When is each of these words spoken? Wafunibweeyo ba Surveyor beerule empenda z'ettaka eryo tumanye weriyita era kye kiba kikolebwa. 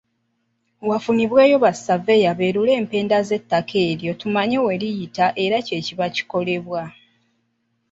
Wafunibweeyo 0.89 1.57
ba 1.63 1.71
Surveyor 1.83 2.35
beerule 2.39 2.71
empenda 2.79 3.17
z'ettaka 3.27 3.75
eryo 3.89 4.11
tumanye 4.21 4.57
weriyita 4.65 5.25
era 5.43 5.57
kye 5.67 5.79
kiba 5.85 6.07
kikolebwa. 6.15 6.81